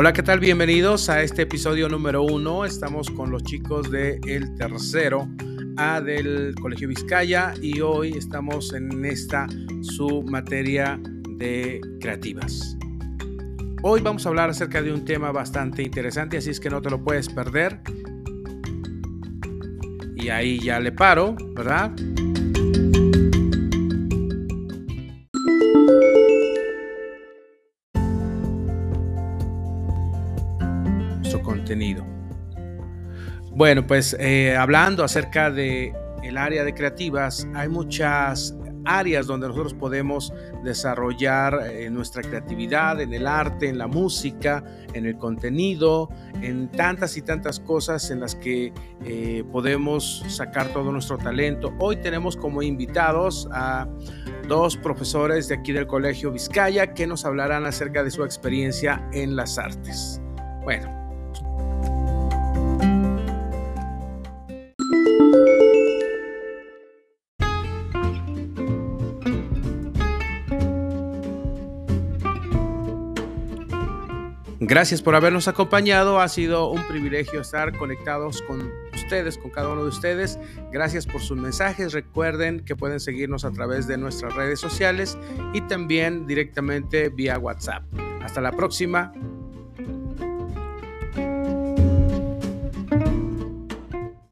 [0.00, 0.38] Hola, ¿qué tal?
[0.38, 2.64] Bienvenidos a este episodio número uno.
[2.64, 4.20] Estamos con los chicos de
[4.56, 5.28] Tercero
[5.76, 9.48] A del Colegio Vizcaya y hoy estamos en esta
[9.80, 11.00] su materia
[11.30, 12.78] de creativas.
[13.82, 16.90] Hoy vamos a hablar acerca de un tema bastante interesante, así es que no te
[16.90, 17.80] lo puedes perder.
[20.14, 21.90] Y ahí ya le paro, ¿verdad?
[31.36, 32.06] Contenido.
[33.50, 35.92] Bueno, pues eh, hablando acerca de
[36.22, 40.32] el área de creativas, hay muchas áreas donde nosotros podemos
[40.64, 44.64] desarrollar eh, nuestra creatividad en el arte, en la música,
[44.94, 46.08] en el contenido,
[46.40, 48.72] en tantas y tantas cosas en las que
[49.04, 51.74] eh, podemos sacar todo nuestro talento.
[51.78, 53.86] Hoy tenemos como invitados a
[54.48, 59.36] dos profesores de aquí del Colegio Vizcaya que nos hablarán acerca de su experiencia en
[59.36, 60.20] las artes.
[60.62, 61.07] Bueno,
[74.60, 76.20] Gracias por habernos acompañado.
[76.20, 80.36] Ha sido un privilegio estar conectados con ustedes, con cada uno de ustedes.
[80.72, 81.92] Gracias por sus mensajes.
[81.92, 85.16] Recuerden que pueden seguirnos a través de nuestras redes sociales
[85.54, 87.84] y también directamente vía WhatsApp.
[88.20, 89.12] Hasta la próxima.